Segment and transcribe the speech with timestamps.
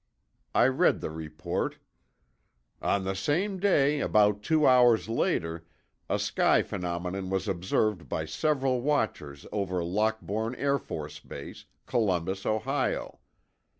[0.55, 1.77] I read the report:
[2.81, 5.67] "On the same day, about two hours later,
[6.09, 13.19] a sky phenomenon was observed by several watchers over Lockbourne Air Force Base, Columbus, Ohio.